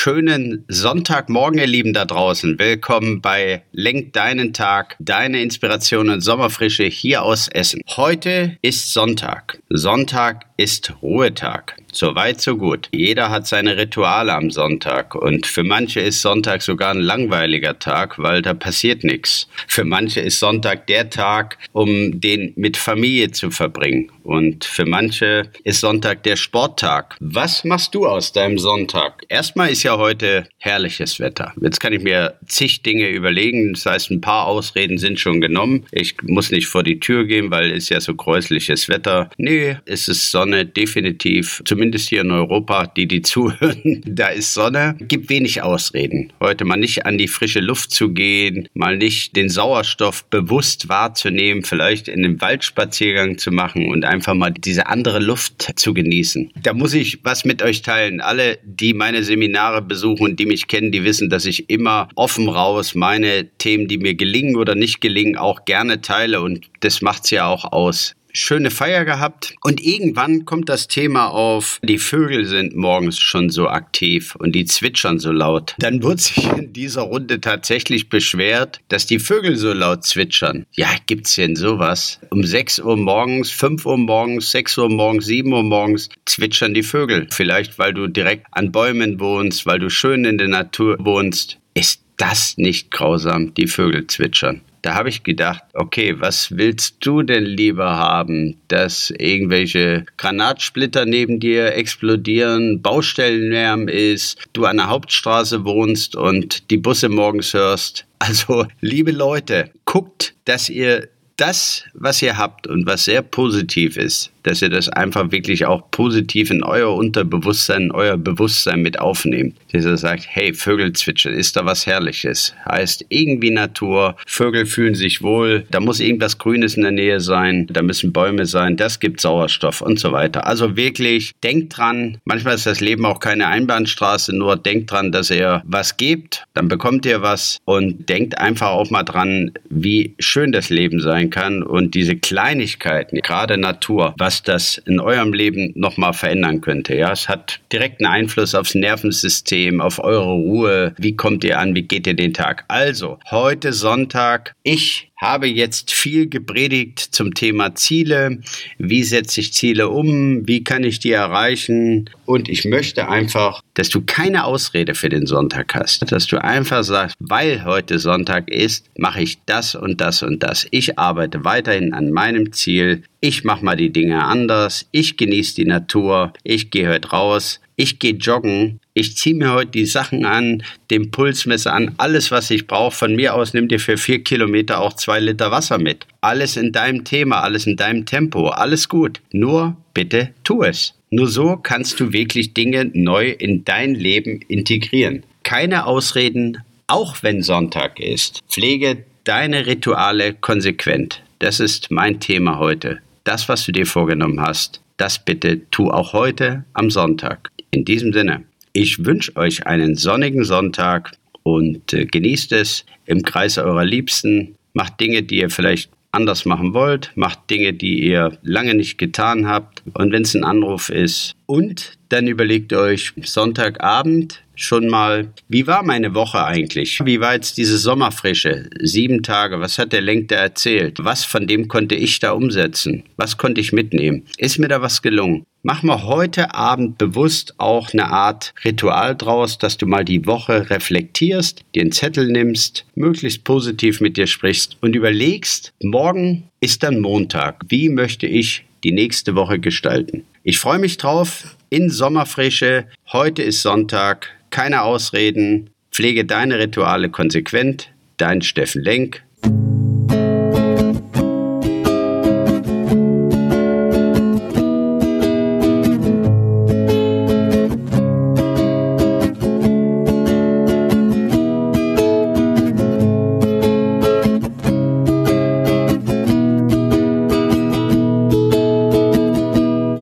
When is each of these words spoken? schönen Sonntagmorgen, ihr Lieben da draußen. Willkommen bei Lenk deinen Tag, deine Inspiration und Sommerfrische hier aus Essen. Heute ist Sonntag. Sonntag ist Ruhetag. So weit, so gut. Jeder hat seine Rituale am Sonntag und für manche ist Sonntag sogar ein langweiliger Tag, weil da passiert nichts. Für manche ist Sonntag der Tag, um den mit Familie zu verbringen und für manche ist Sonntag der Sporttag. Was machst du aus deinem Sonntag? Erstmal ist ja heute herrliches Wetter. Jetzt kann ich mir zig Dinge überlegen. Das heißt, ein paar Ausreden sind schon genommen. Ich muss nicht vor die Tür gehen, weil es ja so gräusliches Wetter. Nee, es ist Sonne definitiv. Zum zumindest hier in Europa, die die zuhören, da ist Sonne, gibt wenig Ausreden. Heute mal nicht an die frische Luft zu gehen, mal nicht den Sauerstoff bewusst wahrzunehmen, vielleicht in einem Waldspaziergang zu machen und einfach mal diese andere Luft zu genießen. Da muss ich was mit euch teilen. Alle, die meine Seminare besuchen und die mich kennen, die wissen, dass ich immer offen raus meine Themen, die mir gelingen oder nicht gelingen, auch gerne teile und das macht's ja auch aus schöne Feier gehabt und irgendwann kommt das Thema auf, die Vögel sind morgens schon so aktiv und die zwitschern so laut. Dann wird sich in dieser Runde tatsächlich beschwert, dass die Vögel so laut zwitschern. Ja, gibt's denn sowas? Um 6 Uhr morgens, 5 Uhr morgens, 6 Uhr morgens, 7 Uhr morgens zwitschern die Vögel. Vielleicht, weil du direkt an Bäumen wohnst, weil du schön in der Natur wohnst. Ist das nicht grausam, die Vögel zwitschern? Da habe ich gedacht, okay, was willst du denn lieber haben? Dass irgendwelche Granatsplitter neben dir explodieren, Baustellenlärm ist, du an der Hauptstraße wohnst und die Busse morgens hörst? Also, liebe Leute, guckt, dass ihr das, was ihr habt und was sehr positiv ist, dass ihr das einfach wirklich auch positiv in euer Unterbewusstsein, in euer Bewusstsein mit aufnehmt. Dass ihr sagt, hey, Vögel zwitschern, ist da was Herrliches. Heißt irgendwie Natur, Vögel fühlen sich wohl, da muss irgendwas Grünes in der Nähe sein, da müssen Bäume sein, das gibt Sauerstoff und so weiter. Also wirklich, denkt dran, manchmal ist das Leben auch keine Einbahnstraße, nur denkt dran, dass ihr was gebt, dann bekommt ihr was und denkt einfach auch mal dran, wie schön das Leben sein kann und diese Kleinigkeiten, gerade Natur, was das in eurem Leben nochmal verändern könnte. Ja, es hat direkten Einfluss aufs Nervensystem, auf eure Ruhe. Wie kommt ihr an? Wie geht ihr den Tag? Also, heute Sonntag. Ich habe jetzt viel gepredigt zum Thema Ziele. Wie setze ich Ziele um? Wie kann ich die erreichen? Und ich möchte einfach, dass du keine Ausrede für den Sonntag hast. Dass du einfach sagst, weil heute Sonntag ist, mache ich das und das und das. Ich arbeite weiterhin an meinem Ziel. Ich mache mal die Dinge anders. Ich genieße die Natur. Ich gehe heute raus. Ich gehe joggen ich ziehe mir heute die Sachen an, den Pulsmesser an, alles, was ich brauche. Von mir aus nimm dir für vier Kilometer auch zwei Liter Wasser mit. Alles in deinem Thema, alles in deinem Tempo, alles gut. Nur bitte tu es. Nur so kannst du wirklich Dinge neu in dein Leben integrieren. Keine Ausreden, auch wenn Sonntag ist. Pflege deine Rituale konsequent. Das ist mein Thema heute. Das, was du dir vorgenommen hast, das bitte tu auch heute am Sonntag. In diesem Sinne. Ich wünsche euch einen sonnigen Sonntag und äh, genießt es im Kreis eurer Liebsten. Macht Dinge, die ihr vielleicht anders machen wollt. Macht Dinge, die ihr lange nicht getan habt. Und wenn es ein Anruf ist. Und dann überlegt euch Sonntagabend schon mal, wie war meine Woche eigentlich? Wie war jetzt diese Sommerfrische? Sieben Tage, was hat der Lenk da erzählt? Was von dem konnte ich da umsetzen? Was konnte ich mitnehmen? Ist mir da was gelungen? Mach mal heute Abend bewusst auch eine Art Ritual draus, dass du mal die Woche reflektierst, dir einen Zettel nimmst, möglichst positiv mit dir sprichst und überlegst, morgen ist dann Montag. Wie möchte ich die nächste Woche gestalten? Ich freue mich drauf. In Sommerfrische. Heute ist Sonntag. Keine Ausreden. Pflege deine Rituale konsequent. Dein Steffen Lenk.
schönen 0.00 0.64
Sonntagmorgen, 0.68 1.58
ihr 1.58 1.66
Lieben 1.66 1.92
da 1.92 2.06
draußen. 2.06 2.58
Willkommen 2.58 3.20
bei 3.20 3.64
Lenk 3.70 4.14
deinen 4.14 4.54
Tag, 4.54 4.96
deine 4.98 5.42
Inspiration 5.42 6.08
und 6.08 6.22
Sommerfrische 6.22 6.84
hier 6.84 7.22
aus 7.22 7.48
Essen. 7.48 7.82
Heute 7.86 8.56
ist 8.62 8.94
Sonntag. 8.94 9.58
Sonntag 9.68 10.46
ist 10.56 10.94
Ruhetag. 11.02 11.76
So 11.92 12.14
weit, 12.14 12.40
so 12.40 12.56
gut. 12.56 12.88
Jeder 12.92 13.28
hat 13.28 13.46
seine 13.46 13.76
Rituale 13.76 14.32
am 14.32 14.50
Sonntag 14.50 15.14
und 15.14 15.46
für 15.46 15.64
manche 15.64 16.00
ist 16.00 16.22
Sonntag 16.22 16.62
sogar 16.62 16.94
ein 16.94 17.00
langweiliger 17.00 17.78
Tag, 17.78 18.18
weil 18.18 18.40
da 18.40 18.54
passiert 18.54 19.04
nichts. 19.04 19.48
Für 19.66 19.84
manche 19.84 20.20
ist 20.20 20.38
Sonntag 20.38 20.86
der 20.86 21.10
Tag, 21.10 21.58
um 21.72 22.20
den 22.20 22.54
mit 22.56 22.78
Familie 22.78 23.32
zu 23.32 23.50
verbringen 23.50 24.10
und 24.22 24.64
für 24.64 24.86
manche 24.86 25.50
ist 25.64 25.80
Sonntag 25.80 26.22
der 26.22 26.36
Sporttag. 26.36 27.16
Was 27.20 27.64
machst 27.64 27.94
du 27.94 28.06
aus 28.06 28.32
deinem 28.32 28.58
Sonntag? 28.58 29.24
Erstmal 29.28 29.70
ist 29.70 29.82
ja 29.82 29.98
heute 29.98 30.46
herrliches 30.58 31.18
Wetter. 31.18 31.52
Jetzt 31.60 31.80
kann 31.80 31.92
ich 31.92 32.02
mir 32.02 32.34
zig 32.46 32.82
Dinge 32.82 33.08
überlegen. 33.08 33.72
Das 33.74 33.86
heißt, 33.86 34.10
ein 34.10 34.20
paar 34.20 34.46
Ausreden 34.46 34.98
sind 34.98 35.18
schon 35.18 35.40
genommen. 35.40 35.86
Ich 35.90 36.14
muss 36.22 36.52
nicht 36.52 36.68
vor 36.68 36.84
die 36.84 37.00
Tür 37.00 37.24
gehen, 37.24 37.50
weil 37.50 37.72
es 37.72 37.88
ja 37.88 38.00
so 38.00 38.14
gräusliches 38.14 38.88
Wetter. 38.88 39.30
Nee, 39.38 39.76
es 39.86 40.06
ist 40.06 40.30
Sonne 40.30 40.66
definitiv. 40.66 41.62
Zum 41.64 41.80
zumindest 41.80 42.10
hier 42.10 42.20
in 42.20 42.30
Europa, 42.30 42.86
die 42.86 43.08
die 43.08 43.22
zuhören, 43.30 44.02
da 44.04 44.28
ist 44.28 44.52
Sonne, 44.52 44.96
gibt 45.00 45.30
wenig 45.30 45.62
Ausreden. 45.62 46.30
Heute 46.38 46.66
mal 46.66 46.76
nicht 46.76 47.06
an 47.06 47.16
die 47.16 47.26
frische 47.26 47.60
Luft 47.60 47.92
zu 47.92 48.10
gehen, 48.10 48.68
mal 48.74 48.98
nicht 48.98 49.34
den 49.34 49.48
Sauerstoff 49.48 50.26
bewusst 50.26 50.90
wahrzunehmen, 50.90 51.62
vielleicht 51.62 52.08
in 52.08 52.22
einem 52.22 52.40
Waldspaziergang 52.42 53.38
zu 53.38 53.50
machen 53.50 53.88
und 53.88 54.04
einfach 54.10 54.34
mal 54.34 54.50
diese 54.52 54.86
andere 54.88 55.18
Luft 55.18 55.72
zu 55.76 55.94
genießen. 55.94 56.52
Da 56.62 56.74
muss 56.74 56.92
ich 56.94 57.20
was 57.24 57.44
mit 57.44 57.62
euch 57.62 57.82
teilen. 57.82 58.20
Alle, 58.20 58.58
die 58.64 58.92
meine 58.92 59.22
Seminare 59.22 59.80
besuchen 59.80 60.24
und 60.24 60.40
die 60.40 60.46
mich 60.46 60.66
kennen, 60.66 60.92
die 60.92 61.04
wissen, 61.04 61.30
dass 61.30 61.46
ich 61.46 61.70
immer 61.70 62.08
offen 62.14 62.48
raus 62.48 62.94
meine 62.94 63.48
Themen, 63.58 63.88
die 63.88 63.98
mir 63.98 64.14
gelingen 64.14 64.56
oder 64.56 64.74
nicht 64.74 65.00
gelingen, 65.00 65.36
auch 65.36 65.64
gerne 65.64 66.00
teile 66.00 66.42
und 66.42 66.66
das 66.80 67.00
macht's 67.02 67.30
ja 67.30 67.46
auch 67.46 67.72
aus 67.72 68.14
schöne 68.32 68.70
Feier 68.70 69.04
gehabt 69.04 69.54
und 69.62 69.80
irgendwann 69.80 70.44
kommt 70.44 70.68
das 70.68 70.88
Thema 70.88 71.28
auf, 71.28 71.80
die 71.82 71.98
Vögel 71.98 72.46
sind 72.46 72.76
morgens 72.76 73.18
schon 73.18 73.50
so 73.50 73.68
aktiv 73.68 74.36
und 74.36 74.52
die 74.52 74.64
zwitschern 74.64 75.18
so 75.18 75.32
laut. 75.32 75.74
Dann 75.78 76.02
wird 76.02 76.20
sich 76.20 76.44
in 76.56 76.72
dieser 76.72 77.02
Runde 77.02 77.40
tatsächlich 77.40 78.08
beschwert, 78.08 78.80
dass 78.88 79.06
die 79.06 79.18
Vögel 79.18 79.56
so 79.56 79.72
laut 79.72 80.04
zwitschern. 80.04 80.66
Ja, 80.74 80.88
gibt's 81.06 81.34
denn 81.34 81.56
sowas? 81.56 82.20
Um 82.30 82.44
6 82.44 82.80
Uhr 82.80 82.96
morgens, 82.96 83.50
5 83.50 83.84
Uhr 83.86 83.98
morgens, 83.98 84.50
6 84.50 84.78
Uhr 84.78 84.88
morgens, 84.88 85.26
7 85.26 85.52
Uhr 85.52 85.62
morgens 85.62 86.08
zwitschern 86.26 86.74
die 86.74 86.82
Vögel. 86.82 87.26
Vielleicht, 87.30 87.78
weil 87.78 87.94
du 87.94 88.06
direkt 88.06 88.46
an 88.52 88.72
Bäumen 88.72 89.20
wohnst, 89.20 89.66
weil 89.66 89.78
du 89.78 89.90
schön 89.90 90.24
in 90.24 90.38
der 90.38 90.48
Natur 90.48 90.96
wohnst. 91.00 91.58
Ist 91.74 92.02
das 92.16 92.56
nicht 92.58 92.90
grausam, 92.90 93.54
die 93.54 93.66
Vögel 93.66 94.06
zwitschern? 94.06 94.60
Da 94.82 94.94
habe 94.94 95.08
ich 95.08 95.22
gedacht, 95.22 95.62
okay, 95.74 96.16
was 96.18 96.56
willst 96.56 96.96
du 97.00 97.22
denn 97.22 97.44
lieber 97.44 97.96
haben? 97.96 98.56
Dass 98.68 99.12
irgendwelche 99.18 100.06
Granatsplitter 100.16 101.04
neben 101.04 101.40
dir 101.40 101.74
explodieren, 101.74 102.80
Baustellenlärm 102.82 103.88
ist, 103.88 104.38
du 104.52 104.64
an 104.64 104.78
der 104.78 104.88
Hauptstraße 104.88 105.64
wohnst 105.64 106.16
und 106.16 106.70
die 106.70 106.78
Busse 106.78 107.08
morgens 107.08 107.52
hörst? 107.52 108.06
Also, 108.18 108.66
liebe 108.80 109.12
Leute, 109.12 109.70
guckt, 109.86 110.34
dass 110.44 110.68
ihr 110.68 111.08
das, 111.40 111.84
was 111.94 112.20
ihr 112.20 112.36
habt 112.36 112.66
und 112.66 112.86
was 112.86 113.04
sehr 113.04 113.22
positiv 113.22 113.96
ist, 113.96 114.30
dass 114.42 114.62
ihr 114.62 114.68
das 114.68 114.88
einfach 114.88 115.30
wirklich 115.32 115.66
auch 115.66 115.90
positiv 115.90 116.50
in 116.50 116.62
euer 116.62 116.94
Unterbewusstsein, 116.94 117.82
in 117.82 117.90
euer 117.92 118.16
Bewusstsein 118.16 118.82
mit 118.82 118.98
aufnehmt. 118.98 119.56
Dass 119.72 119.84
ihr 119.84 119.96
sagt, 119.96 120.26
hey, 120.28 120.52
Vögel 120.52 120.92
zwitschern, 120.92 121.34
ist 121.34 121.56
da 121.56 121.64
was 121.64 121.86
Herrliches. 121.86 122.54
Heißt 122.68 123.06
irgendwie 123.08 123.50
Natur, 123.50 124.16
Vögel 124.26 124.66
fühlen 124.66 124.94
sich 124.94 125.22
wohl, 125.22 125.64
da 125.70 125.80
muss 125.80 126.00
irgendwas 126.00 126.38
Grünes 126.38 126.74
in 126.74 126.82
der 126.82 126.92
Nähe 126.92 127.20
sein, 127.20 127.66
da 127.70 127.82
müssen 127.82 128.12
Bäume 128.12 128.46
sein, 128.46 128.76
das 128.76 129.00
gibt 129.00 129.20
Sauerstoff 129.20 129.80
und 129.80 129.98
so 129.98 130.12
weiter. 130.12 130.46
Also 130.46 130.76
wirklich, 130.76 131.32
denkt 131.42 131.76
dran, 131.76 132.18
manchmal 132.24 132.54
ist 132.54 132.66
das 132.66 132.80
Leben 132.80 133.06
auch 133.06 133.20
keine 133.20 133.46
Einbahnstraße, 133.46 134.36
nur 134.36 134.56
denkt 134.56 134.90
dran, 134.90 135.12
dass 135.12 135.30
ihr 135.30 135.62
was 135.64 135.96
gebt, 135.96 136.44
dann 136.54 136.68
bekommt 136.68 137.06
ihr 137.06 137.22
was 137.22 137.58
und 137.64 138.08
denkt 138.08 138.38
einfach 138.38 138.68
auch 138.68 138.90
mal 138.90 139.04
dran, 139.04 139.52
wie 139.68 140.14
schön 140.18 140.52
das 140.52 140.70
Leben 140.70 141.00
sein 141.00 141.29
kann 141.30 141.62
und 141.62 141.94
diese 141.94 142.16
Kleinigkeiten, 142.16 143.20
gerade 143.22 143.56
Natur, 143.58 144.14
was 144.18 144.42
das 144.42 144.78
in 144.78 145.00
eurem 145.00 145.32
Leben 145.32 145.72
nochmal 145.74 146.12
verändern 146.12 146.60
könnte. 146.60 146.94
Ja, 146.94 147.12
es 147.12 147.28
hat 147.28 147.60
direkten 147.72 148.06
Einfluss 148.06 148.54
aufs 148.54 148.74
Nervensystem, 148.74 149.80
auf 149.80 149.98
eure 149.98 150.32
Ruhe. 150.32 150.94
Wie 150.98 151.16
kommt 151.16 151.44
ihr 151.44 151.58
an? 151.58 151.74
Wie 151.74 151.82
geht 151.82 152.06
ihr 152.06 152.14
den 152.14 152.34
Tag? 152.34 152.64
Also, 152.68 153.18
heute 153.30 153.72
Sonntag. 153.72 154.54
Ich 154.62 155.09
habe 155.20 155.46
jetzt 155.46 155.92
viel 155.92 156.28
gepredigt 156.28 156.98
zum 156.98 157.34
Thema 157.34 157.74
Ziele. 157.74 158.38
Wie 158.78 159.02
setze 159.04 159.40
ich 159.40 159.52
Ziele 159.52 159.90
um? 159.90 160.48
Wie 160.48 160.64
kann 160.64 160.82
ich 160.82 160.98
die 160.98 161.12
erreichen? 161.12 162.08
Und 162.24 162.48
ich 162.48 162.64
möchte 162.64 163.08
einfach, 163.08 163.60
dass 163.74 163.90
du 163.90 164.00
keine 164.00 164.44
Ausrede 164.44 164.94
für 164.94 165.10
den 165.10 165.26
Sonntag 165.26 165.74
hast. 165.74 166.10
Dass 166.10 166.26
du 166.26 166.42
einfach 166.42 166.84
sagst, 166.84 167.16
weil 167.20 167.64
heute 167.64 167.98
Sonntag 167.98 168.50
ist, 168.50 168.86
mache 168.96 169.22
ich 169.22 169.38
das 169.44 169.74
und 169.74 170.00
das 170.00 170.22
und 170.22 170.42
das. 170.42 170.66
Ich 170.70 170.98
arbeite 170.98 171.44
weiterhin 171.44 171.92
an 171.92 172.10
meinem 172.10 172.52
Ziel. 172.52 173.02
Ich 173.20 173.44
mache 173.44 173.64
mal 173.64 173.76
die 173.76 173.92
Dinge 173.92 174.24
anders. 174.24 174.86
Ich 174.92 175.16
genieße 175.16 175.54
die 175.56 175.66
Natur. 175.66 176.32
Ich 176.42 176.70
gehe 176.70 176.88
heute 176.88 177.10
raus. 177.10 177.60
Ich 177.76 177.98
gehe 177.98 178.14
joggen 178.14 178.80
ich 179.00 179.16
ziehe 179.16 179.34
mir 179.34 179.54
heute 179.54 179.70
die 179.70 179.86
Sachen 179.86 180.26
an, 180.26 180.62
den 180.90 181.10
Pulsmesser 181.10 181.72
an, 181.72 181.94
alles, 181.96 182.30
was 182.30 182.50
ich 182.50 182.66
brauche. 182.66 182.94
Von 182.94 183.16
mir 183.16 183.34
aus 183.34 183.54
nimm 183.54 183.66
dir 183.66 183.80
für 183.80 183.96
vier 183.96 184.22
Kilometer 184.22 184.80
auch 184.80 184.92
zwei 184.92 185.20
Liter 185.20 185.50
Wasser 185.50 185.78
mit. 185.78 186.06
Alles 186.20 186.58
in 186.58 186.70
deinem 186.72 187.04
Thema, 187.04 187.40
alles 187.40 187.66
in 187.66 187.76
deinem 187.76 188.04
Tempo, 188.04 188.48
alles 188.48 188.90
gut. 188.90 189.22
Nur 189.32 189.76
bitte 189.94 190.34
tu 190.44 190.62
es. 190.64 190.92
Nur 191.08 191.28
so 191.28 191.56
kannst 191.56 191.98
du 191.98 192.12
wirklich 192.12 192.52
Dinge 192.52 192.90
neu 192.92 193.30
in 193.30 193.64
dein 193.64 193.94
Leben 193.94 194.40
integrieren. 194.48 195.22
Keine 195.44 195.86
Ausreden, 195.86 196.58
auch 196.86 197.22
wenn 197.22 197.42
Sonntag 197.42 197.98
ist. 198.00 198.40
Pflege 198.48 199.04
deine 199.24 199.66
Rituale 199.66 200.34
konsequent. 200.34 201.22
Das 201.38 201.58
ist 201.58 201.90
mein 201.90 202.20
Thema 202.20 202.58
heute. 202.58 203.00
Das, 203.30 203.48
was 203.48 203.64
du 203.64 203.70
dir 203.70 203.86
vorgenommen 203.86 204.40
hast, 204.40 204.80
das 204.96 205.24
bitte 205.24 205.60
tu 205.70 205.88
auch 205.88 206.14
heute 206.14 206.64
am 206.72 206.90
Sonntag. 206.90 207.48
In 207.70 207.84
diesem 207.84 208.12
Sinne. 208.12 208.42
Ich 208.72 209.04
wünsche 209.04 209.36
euch 209.36 209.68
einen 209.68 209.94
sonnigen 209.94 210.42
Sonntag 210.42 211.12
und 211.44 211.92
äh, 211.92 212.06
genießt 212.06 212.50
es 212.50 212.84
im 213.06 213.22
Kreis 213.22 213.56
eurer 213.56 213.84
Liebsten. 213.84 214.56
Macht 214.72 214.98
Dinge, 214.98 215.22
die 215.22 215.38
ihr 215.38 215.48
vielleicht 215.48 215.92
anders 216.10 216.44
machen 216.44 216.74
wollt. 216.74 217.12
Macht 217.14 217.48
Dinge, 217.50 217.72
die 217.72 218.00
ihr 218.00 218.36
lange 218.42 218.74
nicht 218.74 218.98
getan 218.98 219.46
habt. 219.46 219.84
Und 219.94 220.10
wenn 220.10 220.22
es 220.22 220.34
ein 220.34 220.42
Anruf 220.42 220.88
ist. 220.88 221.36
Und 221.46 221.98
dann 222.08 222.26
überlegt 222.26 222.72
euch 222.72 223.12
Sonntagabend 223.22 224.42
schon 224.62 224.88
mal, 224.88 225.32
wie 225.48 225.66
war 225.66 225.82
meine 225.82 226.14
Woche 226.14 226.44
eigentlich? 226.44 227.00
Wie 227.04 227.20
war 227.20 227.34
jetzt 227.34 227.56
diese 227.56 227.78
Sommerfrische? 227.78 228.68
Sieben 228.80 229.22
Tage, 229.22 229.60
was 229.60 229.78
hat 229.78 229.92
der 229.92 230.00
Lenk 230.00 230.28
da 230.28 230.36
erzählt? 230.36 230.98
Was 231.02 231.24
von 231.24 231.46
dem 231.46 231.68
konnte 231.68 231.94
ich 231.94 232.18
da 232.20 232.32
umsetzen? 232.32 233.04
Was 233.16 233.36
konnte 233.36 233.60
ich 233.60 233.72
mitnehmen? 233.72 234.26
Ist 234.36 234.58
mir 234.58 234.68
da 234.68 234.82
was 234.82 235.02
gelungen? 235.02 235.44
Mach 235.62 235.82
mal 235.82 236.04
heute 236.04 236.54
Abend 236.54 236.96
bewusst 236.96 237.54
auch 237.58 237.92
eine 237.92 238.10
Art 238.10 238.54
Ritual 238.64 239.14
draus, 239.14 239.58
dass 239.58 239.76
du 239.76 239.86
mal 239.86 240.06
die 240.06 240.24
Woche 240.24 240.70
reflektierst, 240.70 241.64
dir 241.74 241.82
einen 241.82 241.92
Zettel 241.92 242.28
nimmst, 242.28 242.86
möglichst 242.94 243.44
positiv 243.44 244.00
mit 244.00 244.16
dir 244.16 244.26
sprichst 244.26 244.78
und 244.80 244.96
überlegst, 244.96 245.74
morgen 245.82 246.44
ist 246.60 246.82
dann 246.82 247.00
Montag. 247.00 247.62
Wie 247.68 247.90
möchte 247.90 248.26
ich 248.26 248.64
die 248.84 248.92
nächste 248.92 249.34
Woche 249.34 249.58
gestalten? 249.58 250.24
Ich 250.42 250.58
freue 250.58 250.78
mich 250.78 250.96
drauf. 250.96 251.56
In 251.68 251.90
Sommerfrische. 251.90 252.86
Heute 253.12 253.42
ist 253.42 253.62
Sonntag. 253.62 254.30
Keine 254.50 254.82
Ausreden. 254.82 255.70
Pflege 255.90 256.24
deine 256.24 256.58
Rituale 256.58 257.10
konsequent. 257.10 257.90
Dein 258.16 258.42
Steffen 258.42 258.82
Lenk. 258.82 259.22